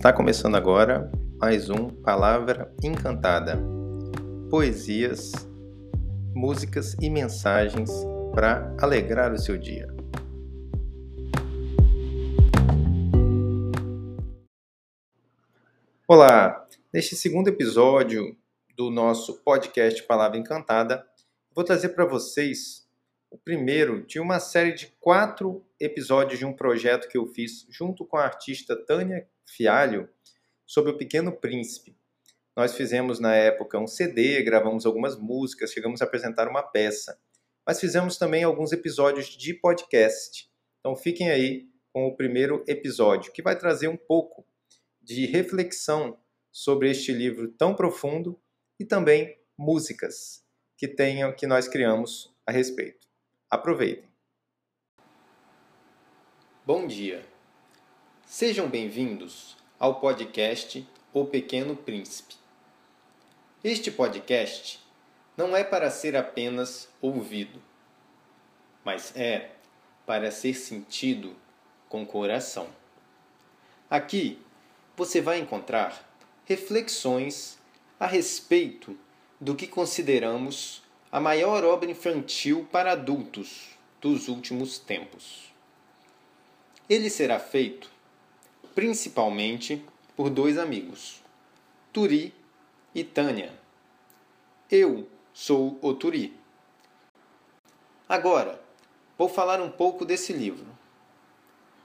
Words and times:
Está 0.00 0.14
começando 0.14 0.54
agora 0.54 1.12
mais 1.38 1.68
um 1.68 1.90
Palavra 1.90 2.74
Encantada. 2.82 3.62
Poesias, 4.48 5.30
músicas 6.34 6.96
e 7.02 7.10
mensagens 7.10 7.90
para 8.34 8.74
alegrar 8.80 9.30
o 9.30 9.38
seu 9.38 9.58
dia. 9.58 9.94
Olá! 16.08 16.66
Neste 16.90 17.14
segundo 17.14 17.48
episódio 17.48 18.34
do 18.74 18.90
nosso 18.90 19.44
podcast 19.44 20.02
Palavra 20.04 20.38
Encantada, 20.38 21.04
vou 21.54 21.62
trazer 21.62 21.90
para 21.90 22.06
vocês 22.06 22.88
o 23.30 23.38
primeiro 23.38 24.04
de 24.04 24.18
uma 24.18 24.40
série 24.40 24.72
de 24.72 24.88
quatro 24.98 25.64
episódios 25.78 26.38
de 26.38 26.44
um 26.44 26.52
projeto 26.52 27.08
que 27.08 27.16
eu 27.16 27.26
fiz 27.26 27.64
junto 27.70 28.04
com 28.04 28.16
a 28.16 28.24
artista 28.24 28.74
Tânia 28.74 29.28
Fialho 29.46 30.08
sobre 30.66 30.90
o 30.90 30.98
Pequeno 30.98 31.32
Príncipe. 31.32 31.96
Nós 32.56 32.74
fizemos 32.74 33.20
na 33.20 33.34
época 33.34 33.78
um 33.78 33.86
CD, 33.86 34.42
gravamos 34.42 34.84
algumas 34.84 35.16
músicas, 35.16 35.72
chegamos 35.72 36.02
a 36.02 36.04
apresentar 36.04 36.48
uma 36.48 36.62
peça, 36.62 37.18
mas 37.64 37.78
fizemos 37.78 38.18
também 38.18 38.42
alguns 38.42 38.72
episódios 38.72 39.26
de 39.26 39.54
podcast. 39.54 40.50
Então 40.80 40.96
fiquem 40.96 41.30
aí 41.30 41.68
com 41.92 42.06
o 42.08 42.16
primeiro 42.16 42.64
episódio, 42.66 43.32
que 43.32 43.42
vai 43.42 43.56
trazer 43.56 43.88
um 43.88 43.96
pouco 43.96 44.44
de 45.00 45.26
reflexão 45.26 46.18
sobre 46.52 46.90
este 46.90 47.12
livro 47.12 47.48
tão 47.52 47.74
profundo 47.74 48.40
e 48.78 48.84
também 48.84 49.38
músicas 49.56 50.44
que 50.76 50.88
tenham 50.88 51.32
que 51.32 51.46
nós 51.46 51.68
criamos 51.68 52.34
a 52.46 52.50
respeito. 52.50 52.99
Aproveitem. 53.50 54.08
Bom 56.64 56.86
dia. 56.86 57.26
Sejam 58.24 58.68
bem-vindos 58.68 59.56
ao 59.76 59.98
podcast 59.98 60.88
O 61.12 61.24
Pequeno 61.24 61.74
Príncipe. 61.74 62.36
Este 63.64 63.90
podcast 63.90 64.78
não 65.36 65.56
é 65.56 65.64
para 65.64 65.90
ser 65.90 66.14
apenas 66.14 66.88
ouvido, 67.02 67.60
mas 68.84 69.16
é 69.16 69.50
para 70.06 70.30
ser 70.30 70.54
sentido 70.54 71.34
com 71.88 72.06
coração. 72.06 72.68
Aqui 73.90 74.40
você 74.96 75.20
vai 75.20 75.40
encontrar 75.40 76.08
reflexões 76.44 77.58
a 77.98 78.06
respeito 78.06 78.96
do 79.40 79.56
que 79.56 79.66
consideramos 79.66 80.84
a 81.12 81.18
maior 81.18 81.64
obra 81.64 81.90
infantil 81.90 82.68
para 82.70 82.92
adultos 82.92 83.70
dos 84.00 84.28
últimos 84.28 84.78
tempos. 84.78 85.52
Ele 86.88 87.10
será 87.10 87.38
feito 87.38 87.90
principalmente 88.74 89.84
por 90.16 90.30
dois 90.30 90.56
amigos, 90.56 91.20
Turi 91.92 92.32
e 92.94 93.02
Tânia. 93.02 93.52
Eu 94.70 95.08
sou 95.32 95.78
o 95.82 95.92
Turi. 95.92 96.36
Agora, 98.08 98.60
vou 99.18 99.28
falar 99.28 99.60
um 99.60 99.70
pouco 99.70 100.04
desse 100.04 100.32
livro, 100.32 100.66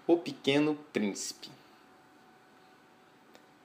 O 0.05 0.17
Pequeno 0.17 0.75
Príncipe. 0.93 1.49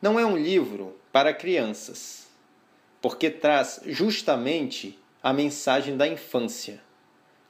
Não 0.01 0.19
é 0.19 0.25
um 0.25 0.37
livro 0.37 0.99
para 1.13 1.35
crianças, 1.35 2.27
porque 3.03 3.31
traz 3.31 3.81
justamente 3.85 4.99
a 5.23 5.35
mensagem 5.35 5.99
da 5.99 6.09
infância, 6.09 6.81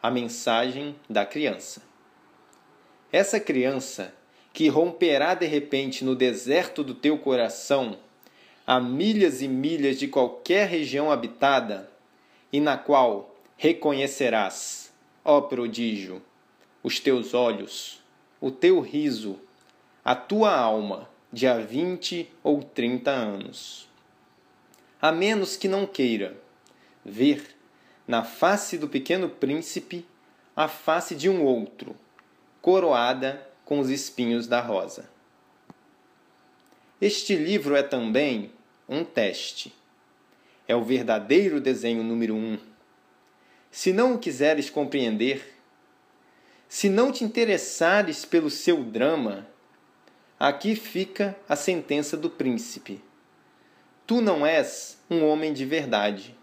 a 0.02 0.10
mensagem 0.10 0.96
da 1.08 1.24
criança. 1.24 1.80
Essa 3.12 3.38
criança 3.38 4.12
que 4.52 4.66
romperá 4.68 5.34
de 5.34 5.46
repente 5.46 6.04
no 6.04 6.16
deserto 6.16 6.82
do 6.82 6.94
teu 6.94 7.16
coração, 7.16 7.96
a 8.66 8.80
milhas 8.80 9.40
e 9.40 9.46
milhas 9.46 10.00
de 10.00 10.08
qualquer 10.08 10.68
região 10.68 11.12
habitada, 11.12 11.88
e 12.52 12.58
na 12.58 12.76
qual 12.76 13.36
reconhecerás, 13.56 14.92
ó 15.24 15.40
prodígio, 15.40 16.20
os 16.82 16.98
teus 16.98 17.34
olhos, 17.34 18.02
o 18.40 18.50
teu 18.50 18.80
riso, 18.80 19.38
a 20.04 20.16
tua 20.16 20.52
alma 20.52 21.08
de 21.32 21.46
há 21.46 21.58
vinte 21.58 22.28
ou 22.42 22.64
trinta 22.64 23.12
anos. 23.12 23.88
A 25.00 25.12
menos 25.12 25.56
que 25.56 25.68
não 25.68 25.86
queira 25.86 26.36
ver 27.04 27.59
na 28.10 28.24
face 28.24 28.76
do 28.76 28.88
pequeno 28.88 29.28
príncipe 29.28 30.04
a 30.56 30.66
face 30.66 31.14
de 31.14 31.30
um 31.30 31.44
outro, 31.44 31.96
coroada 32.60 33.48
com 33.64 33.78
os 33.78 33.88
espinhos 33.88 34.48
da 34.48 34.60
rosa. 34.60 35.08
Este 37.00 37.36
livro 37.36 37.76
é 37.76 37.84
também 37.84 38.50
um 38.88 39.04
teste. 39.04 39.72
É 40.66 40.74
o 40.74 40.82
verdadeiro 40.82 41.60
desenho 41.60 42.02
número 42.02 42.34
um. 42.34 42.58
Se 43.70 43.92
não 43.92 44.16
o 44.16 44.18
quiseres 44.18 44.68
compreender, 44.68 45.56
se 46.68 46.88
não 46.88 47.12
te 47.12 47.22
interessares 47.22 48.24
pelo 48.24 48.50
seu 48.50 48.82
drama, 48.82 49.46
aqui 50.36 50.74
fica 50.74 51.38
a 51.48 51.54
sentença 51.54 52.16
do 52.16 52.28
príncipe. 52.28 53.00
Tu 54.04 54.20
não 54.20 54.44
és 54.44 54.98
um 55.08 55.24
homem 55.24 55.52
de 55.52 55.64
verdade 55.64 56.39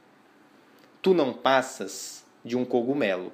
tu 1.02 1.14
não 1.14 1.34
passas 1.34 2.24
de 2.44 2.56
um 2.56 2.66
cogumelo. 2.66 3.32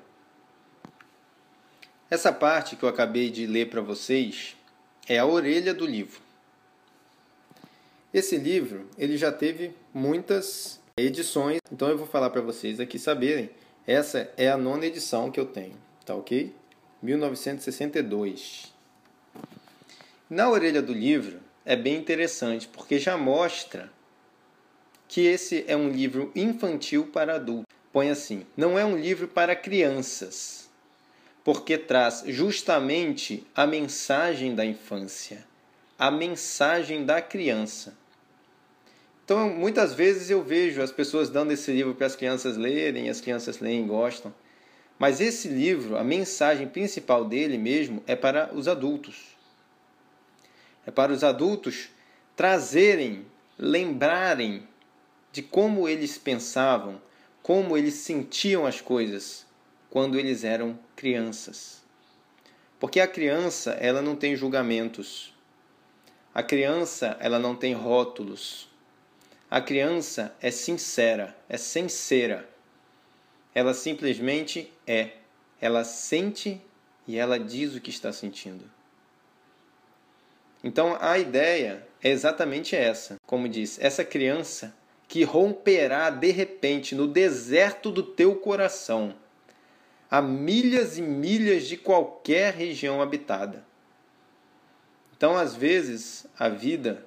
Essa 2.10 2.32
parte 2.32 2.76
que 2.76 2.84
eu 2.84 2.90
acabei 2.90 3.30
de 3.30 3.48
ler 3.48 3.70
para 3.70 3.82
vocês 3.82 4.56
é 5.08 5.18
a 5.18 5.26
orelha 5.26 5.74
do 5.74 5.86
livro. 5.86 6.22
Esse 8.14 8.38
livro 8.38 8.88
ele 8.98 9.18
já 9.18 9.32
teve 9.32 9.76
muitas 9.94 10.80
edições, 10.96 11.60
então 11.72 11.90
eu 11.90 11.98
vou 11.98 12.06
falar 12.06 12.30
para 12.30 12.42
vocês 12.42 12.80
aqui 12.80 13.00
saberem. 13.00 13.50
Essa 13.88 14.32
é 14.38 14.50
a 14.50 14.58
nona 14.58 14.86
edição 14.86 15.32
que 15.32 15.40
eu 15.40 15.46
tenho, 15.46 15.76
tá 16.06 16.16
ok? 16.16 16.54
1962. 17.02 18.72
Na 20.30 20.50
orelha 20.50 20.82
do 20.82 20.94
livro 20.94 21.40
é 21.66 21.76
bem 21.76 21.98
interessante 21.98 22.68
porque 22.68 23.00
já 23.00 23.18
mostra 23.18 23.92
que 25.14 25.28
esse 25.28 25.64
é 25.68 25.78
um 25.78 25.90
livro 25.90 26.32
infantil 26.36 27.06
para 27.06 27.36
adultos. 27.36 27.72
Põe 27.92 28.10
assim: 28.10 28.48
não 28.58 28.80
é 28.80 28.84
um 28.84 28.98
livro 28.98 29.28
para 29.28 29.56
crianças, 29.56 30.68
porque 31.44 31.78
traz 31.78 32.24
justamente 32.26 33.46
a 33.54 33.68
mensagem 33.68 34.56
da 34.56 34.66
infância, 34.66 35.46
a 36.00 36.10
mensagem 36.10 37.06
da 37.06 37.22
criança. 37.22 37.96
Então, 39.24 39.52
muitas 39.52 39.94
vezes 39.94 40.32
eu 40.32 40.44
vejo 40.44 40.82
as 40.82 40.92
pessoas 40.92 41.30
dando 41.30 41.52
esse 41.52 41.72
livro 41.72 41.94
para 41.94 42.08
as 42.08 42.16
crianças 42.16 42.58
lerem, 42.58 43.08
as 43.08 43.22
crianças 43.22 43.60
leem 43.60 43.84
e 43.84 43.88
gostam. 43.88 44.34
Mas 44.98 45.22
esse 45.22 45.48
livro, 45.48 45.96
a 45.96 46.04
mensagem 46.04 46.68
principal 46.68 47.24
dele 47.24 47.60
mesmo 47.60 48.02
é 48.08 48.16
para 48.16 48.50
os 48.52 48.68
adultos. 48.68 49.38
É 50.88 50.90
para 50.90 51.14
os 51.14 51.24
adultos 51.24 51.90
trazerem, 52.36 53.28
lembrarem 53.60 54.73
de 55.34 55.42
como 55.42 55.90
eles 55.90 56.16
pensavam, 56.16 57.02
como 57.42 57.76
eles 57.76 57.96
sentiam 57.96 58.68
as 58.68 58.80
coisas 58.80 59.48
quando 59.90 60.18
eles 60.18 60.44
eram 60.44 60.78
crianças. 60.96 61.82
Porque 62.80 63.00
a 63.00 63.08
criança, 63.08 63.72
ela 63.72 64.00
não 64.00 64.16
tem 64.16 64.36
julgamentos. 64.36 65.34
A 66.36 66.44
criança, 66.44 67.18
ela 67.20 67.40
não 67.40 67.56
tem 67.56 67.74
rótulos. 67.74 68.70
A 69.50 69.60
criança 69.60 70.36
é 70.40 70.52
sincera, 70.52 71.36
é 71.50 71.58
sincera. 71.58 72.48
Ela 73.56 73.74
simplesmente 73.74 74.72
é. 74.86 75.14
Ela 75.60 75.84
sente 75.84 76.62
e 77.08 77.18
ela 77.18 77.40
diz 77.40 77.74
o 77.74 77.82
que 77.82 77.90
está 77.90 78.14
sentindo. 78.14 78.70
Então 80.64 80.96
a 81.02 81.18
ideia 81.18 81.88
é 82.04 82.10
exatamente 82.10 82.76
essa. 82.76 83.18
Como 83.26 83.50
diz, 83.50 83.80
essa 83.82 84.06
criança 84.06 84.76
que 85.14 85.24
romperá 85.24 86.10
de 86.10 86.32
repente 86.32 86.96
no 86.96 87.08
deserto 87.08 87.92
do 87.92 88.02
teu 88.02 88.36
coração, 88.36 89.14
a 90.10 90.20
milhas 90.20 90.98
e 90.98 91.04
milhas 91.04 91.68
de 91.68 91.78
qualquer 91.78 92.56
região 92.56 93.00
habitada. 93.00 93.64
Então, 95.16 95.38
às 95.38 95.56
vezes, 95.56 96.26
a 96.36 96.50
vida 96.50 97.06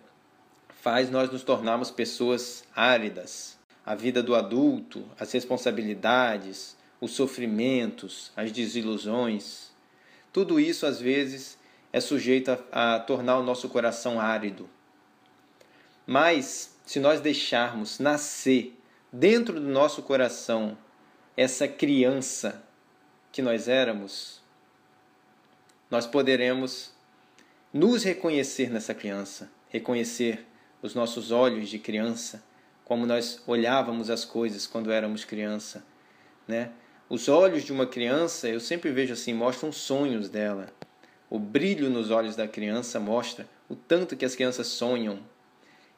faz 0.81 1.11
nós 1.11 1.33
nos 1.33 1.43
tornarmos 1.43 1.91
pessoas 1.91 2.63
áridas. 2.77 3.59
A 3.85 3.97
vida 3.97 4.23
do 4.23 4.37
adulto, 4.37 5.05
as 5.19 5.33
responsabilidades, 5.33 6.77
os 7.01 7.11
sofrimentos, 7.11 8.31
as 8.37 8.53
desilusões, 8.53 9.73
tudo 10.33 10.61
isso 10.61 10.87
às 10.87 11.01
vezes 11.01 11.59
é 11.93 11.99
sujeito 11.99 12.57
a, 12.71 12.95
a 12.95 13.01
tornar 13.01 13.37
o 13.37 13.43
nosso 13.43 13.69
coração 13.69 14.21
árido. 14.21 14.71
Mas 16.07 16.76
se 16.87 16.99
nós 16.99 17.21
deixarmos 17.21 17.99
nascer 17.99 18.75
dentro 19.13 19.61
do 19.61 19.69
nosso 19.69 20.03
coração 20.03 20.79
essa 21.37 21.69
criança 21.69 22.63
que 23.31 23.43
nós 23.43 23.69
éramos, 23.69 24.41
nós 25.91 26.07
poderemos 26.07 26.95
nos 27.75 28.03
reconhecer 28.03 28.71
nessa 28.71 28.95
criança 28.95 29.55
reconhecer 29.69 30.47
os 30.83 30.95
nossos 30.95 31.31
olhos 31.31 31.69
de 31.69 31.79
criança, 31.79 32.43
como 32.85 33.07
nós 33.07 33.43
olhávamos 33.47 34.11
as 34.11 34.25
coisas 34.25 34.67
quando 34.67 34.93
éramos 34.93 35.25
criança, 35.25 35.85
né? 36.47 36.71
Os 37.09 37.29
olhos 37.29 37.63
de 37.63 37.73
uma 37.73 37.87
criança, 37.87 38.49
eu 38.49 38.59
sempre 38.59 38.91
vejo 38.91 39.13
assim, 39.13 39.33
mostram 39.33 39.71
sonhos 39.71 40.29
dela. 40.29 40.73
O 41.31 41.39
brilho 41.39 41.89
nos 41.89 42.11
olhos 42.11 42.35
da 42.35 42.49
criança 42.49 42.99
mostra 42.99 43.49
o 43.69 43.77
tanto 43.77 44.17
que 44.17 44.25
as 44.25 44.35
crianças 44.35 44.67
sonham. 44.67 45.21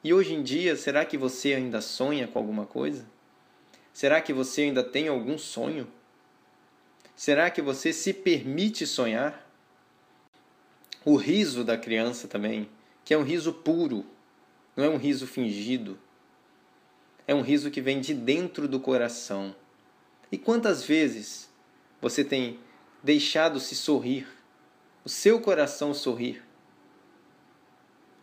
E 0.03 0.15
hoje 0.15 0.33
em 0.33 0.43
dia, 0.43 0.77
será 0.77 1.05
que 1.05 1.19
você 1.19 1.55
ainda 1.55 1.81
sonha 1.81 2.29
com 2.29 2.39
alguma 2.39 2.65
coisa? 2.65 3.05
Será 3.93 4.21
que 4.21 4.33
você 4.33 4.63
ainda 4.63 4.85
tem 4.85 5.09
algum 5.09 5.37
sonho? 5.37 5.89
Será 7.17 7.51
que 7.51 7.61
você 7.61 7.93
se 7.93 8.13
permite 8.13 8.87
sonhar? 8.87 9.45
O 11.05 11.17
riso 11.17 11.65
da 11.65 11.77
criança 11.77 12.29
também, 12.29 12.69
que 13.05 13.13
é 13.13 13.19
um 13.19 13.25
riso 13.25 13.53
puro, 13.53 14.07
não 14.77 14.85
é 14.85 14.89
um 14.89 14.97
riso 14.97 15.27
fingido. 15.27 15.99
É 17.27 17.35
um 17.35 17.43
riso 17.43 17.71
que 17.71 17.81
vem 17.81 18.01
de 18.01 18.15
dentro 18.15 18.69
do 18.69 18.79
coração. 18.79 19.55
E 20.31 20.39
quantas 20.39 20.85
vezes 20.85 21.51
você 22.01 22.23
tem 22.23 22.61
deixado-se 23.03 23.75
sorrir, 23.75 24.29
o 25.05 25.09
seu 25.09 25.41
coração 25.41 25.93
sorrir? 25.93 26.48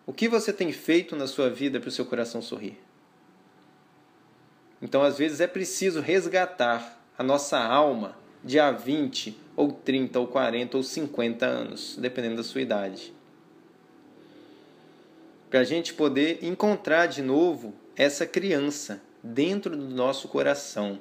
O 0.06 0.13
que 0.13 0.30
você 0.30 0.54
tem 0.54 0.72
feito 0.72 1.16
na 1.16 1.28
sua 1.28 1.50
vida 1.50 1.80
para 1.80 1.90
o 1.90 1.92
seu 1.92 2.06
coração 2.06 2.42
sorrir? 2.42 2.78
Então, 4.81 5.02
às 5.02 5.18
vezes, 5.18 5.40
é 5.40 5.48
preciso 5.48 6.00
resgatar 6.00 7.02
a 7.18 7.24
nossa 7.24 7.57
alma 7.57 8.16
de 8.44 8.60
há 8.60 8.72
20, 8.72 9.36
ou 9.56 9.72
30, 9.72 10.19
ou 10.19 10.28
40, 10.28 10.78
ou 10.78 10.84
50 10.84 11.46
anos, 11.46 11.98
dependendo 12.00 12.36
da 12.36 12.44
sua 12.44 12.62
idade. 12.62 13.12
Para 15.50 15.62
a 15.62 15.63
gente 15.63 15.94
poder 15.94 16.44
encontrar 16.44 17.08
de 17.08 17.22
novo 17.24 17.74
essa 17.96 18.28
criança 18.28 19.01
dentro 19.24 19.75
do 19.75 19.96
nosso 19.96 20.28
coração 20.28 21.00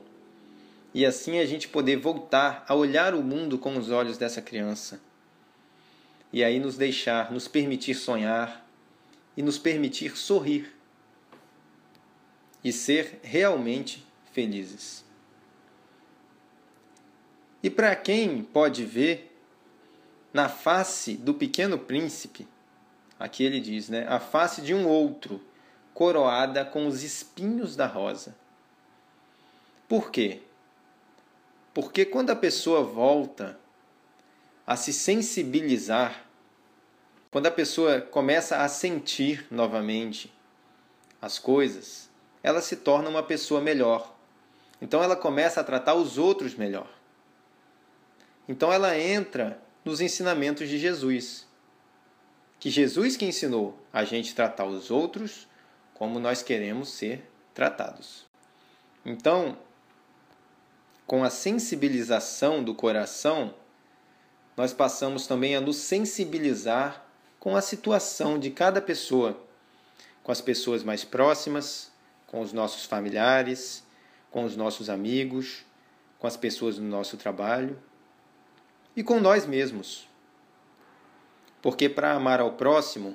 e 0.95 1.05
assim 1.05 1.41
a 1.41 1.45
gente 1.45 1.69
poder 1.69 1.97
voltar 1.97 2.65
a 2.69 2.75
olhar 2.75 3.15
o 3.15 3.23
mundo 3.23 3.59
com 3.59 3.77
os 3.77 3.91
olhos 3.91 4.17
dessa 4.17 4.41
criança. 4.41 5.01
E 6.33 6.43
aí 6.43 6.61
nos 6.61 6.77
deixar, 6.77 7.33
nos 7.33 7.49
permitir 7.49 7.95
sonhar 7.95 8.64
e 9.37 9.43
nos 9.43 9.59
permitir 9.59 10.17
sorrir 10.17 10.75
e 12.63 12.73
ser 12.73 13.21
realmente 13.23 14.07
felizes. 14.33 15.05
E 17.63 17.71
para 17.71 17.95
quem 17.97 18.43
pode 18.43 18.85
ver 18.85 19.35
na 20.33 20.49
face 20.49 21.15
do 21.17 21.33
pequeno 21.33 21.79
príncipe, 21.79 22.47
aqui 23.19 23.45
ele 23.45 23.61
diz, 23.61 23.89
né, 23.89 24.07
a 24.09 24.19
face 24.19 24.61
de 24.61 24.75
um 24.75 24.87
outro, 24.87 25.41
coroada 25.95 26.65
com 26.65 26.87
os 26.87 27.03
espinhos 27.03 27.77
da 27.77 27.87
rosa. 27.87 28.35
Por 29.89 30.11
quê? 30.11 30.43
Porque 31.73 32.05
quando 32.05 32.31
a 32.31 32.37
pessoa 32.37 32.83
volta 32.83 33.59
a 34.67 34.77
se 34.77 34.93
sensibilizar, 34.93 36.25
quando 37.35 37.47
a 37.47 37.51
pessoa 37.51 38.01
começa 38.01 38.59
a 38.59 38.69
sentir 38.69 39.45
novamente 39.51 40.33
as 41.21 41.37
coisas, 41.37 42.09
ela 42.45 42.63
se 42.63 42.77
torna 42.77 43.11
uma 43.11 43.25
pessoa 43.25 43.61
melhor. 43.61 44.15
Então 44.81 45.03
ela 45.03 45.17
começa 45.17 45.61
a 45.61 45.65
tratar 45.65 45.95
os 45.95 46.17
outros 46.17 46.55
melhor. 46.55 46.89
Então 48.49 48.73
ela 48.73 48.97
entra 48.97 49.61
nos 49.85 50.01
ensinamentos 50.01 50.69
de 50.69 50.79
Jesus. 50.79 51.45
Que 52.61 52.71
Jesus 52.71 53.17
que 53.17 53.27
ensinou 53.27 53.85
a 53.93 54.05
gente 54.05 54.33
tratar 54.33 54.67
os 54.67 54.93
outros 54.93 55.49
como 55.93 56.21
nós 56.21 56.41
queremos 56.41 56.91
ser 56.91 57.29
tratados. 57.53 58.27
Então, 59.05 59.59
com 61.05 61.25
a 61.25 61.31
sensibilização 61.31 62.63
do 62.63 62.77
coração, 62.77 63.53
nós 64.57 64.73
passamos 64.73 65.27
também 65.27 65.57
a 65.57 65.61
nos 65.61 65.79
sensibilizar 65.79 67.04
com 67.45 67.55
a 67.55 67.61
situação 67.61 68.39
de 68.39 68.51
cada 68.51 68.81
pessoa, 68.81 69.39
com 70.23 70.33
as 70.33 70.41
pessoas 70.41 70.83
mais 70.83 71.05
próximas, 71.05 71.93
com 72.27 72.41
os 72.41 72.55
nossos 72.55 72.87
familiares, 72.87 73.85
com 74.31 74.45
os 74.45 74.57
nossos 74.57 74.89
amigos, 74.89 75.63
com 76.19 76.27
as 76.27 76.39
pessoas 76.39 76.77
do 76.77 76.83
nosso 76.83 77.19
trabalho 77.19 77.79
e 78.97 79.05
com 79.05 79.21
nós 79.21 79.45
mesmos. 79.45 80.09
Porque 81.61 81.87
para 81.87 82.15
amar 82.15 82.41
ao 82.41 82.55
próximo, 82.55 83.15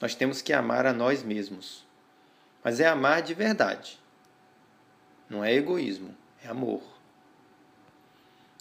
nós 0.00 0.14
temos 0.14 0.40
que 0.40 0.52
amar 0.52 0.86
a 0.86 0.92
nós 0.92 1.24
mesmos. 1.24 1.84
Mas 2.62 2.78
é 2.78 2.86
amar 2.86 3.20
de 3.20 3.34
verdade. 3.34 3.98
Não 5.28 5.42
é 5.42 5.52
egoísmo, 5.52 6.16
é 6.40 6.46
amor. 6.46 6.82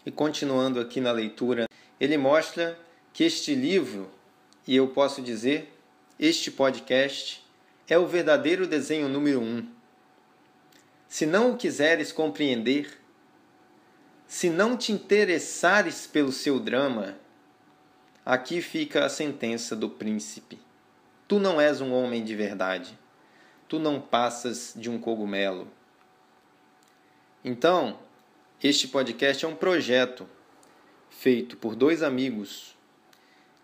E 0.03 0.09
continuando 0.09 0.79
aqui 0.79 0.99
na 0.99 1.11
leitura, 1.11 1.67
ele 1.99 2.17
mostra 2.17 2.75
que 3.13 3.23
este 3.23 3.53
livro, 3.53 4.09
e 4.67 4.75
eu 4.75 4.87
posso 4.87 5.21
dizer, 5.21 5.71
este 6.19 6.49
podcast, 6.49 7.45
é 7.87 7.97
o 7.97 8.07
verdadeiro 8.07 8.65
desenho 8.65 9.07
número 9.07 9.39
um. 9.39 9.67
Se 11.07 11.25
não 11.25 11.51
o 11.51 11.57
quiseres 11.57 12.11
compreender, 12.11 12.99
se 14.27 14.49
não 14.49 14.75
te 14.75 14.91
interessares 14.91 16.07
pelo 16.07 16.31
seu 16.31 16.59
drama, 16.59 17.15
aqui 18.25 18.61
fica 18.61 19.05
a 19.05 19.09
sentença 19.09 19.75
do 19.75 19.89
príncipe. 19.89 20.59
Tu 21.27 21.39
não 21.39 21.61
és 21.61 21.79
um 21.79 21.93
homem 21.93 22.23
de 22.23 22.35
verdade. 22.35 22.97
Tu 23.67 23.77
não 23.79 24.01
passas 24.01 24.73
de 24.75 24.89
um 24.89 24.99
cogumelo. 24.99 25.67
Então, 27.43 27.99
este 28.63 28.87
podcast 28.87 29.45
é 29.45 29.47
um 29.47 29.55
projeto 29.55 30.27
feito 31.09 31.55
por 31.57 31.75
dois 31.75 32.01
amigos 32.01 32.74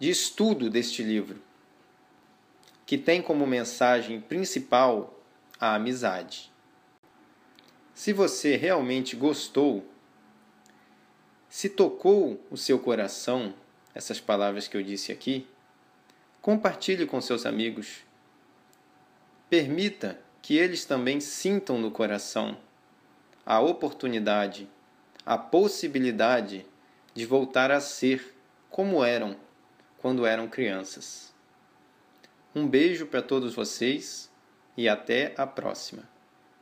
de 0.01 0.09
estudo 0.09 0.67
deste 0.67 1.03
livro, 1.03 1.39
que 2.87 2.97
tem 2.97 3.21
como 3.21 3.45
mensagem 3.45 4.19
principal 4.19 5.13
a 5.59 5.75
amizade. 5.75 6.51
Se 7.93 8.11
você 8.11 8.55
realmente 8.55 9.15
gostou, 9.15 9.85
se 11.47 11.69
tocou 11.69 12.43
o 12.49 12.57
seu 12.57 12.79
coração 12.79 13.53
essas 13.93 14.19
palavras 14.19 14.67
que 14.67 14.75
eu 14.75 14.81
disse 14.81 15.11
aqui, 15.11 15.45
compartilhe 16.41 17.05
com 17.05 17.21
seus 17.21 17.45
amigos. 17.45 17.99
Permita 19.51 20.19
que 20.41 20.57
eles 20.57 20.83
também 20.83 21.19
sintam 21.19 21.77
no 21.77 21.91
coração 21.91 22.57
a 23.45 23.59
oportunidade 23.59 24.67
a 25.23 25.37
possibilidade 25.37 26.65
de 27.13 27.23
voltar 27.23 27.69
a 27.69 27.79
ser 27.79 28.35
como 28.67 29.03
eram 29.03 29.37
quando 30.01 30.25
eram 30.25 30.47
crianças. 30.47 31.31
Um 32.55 32.67
beijo 32.67 33.05
para 33.05 33.21
todos 33.21 33.53
vocês 33.53 34.29
e 34.75 34.89
até 34.89 35.33
a 35.37 35.45
próxima. 35.45 36.10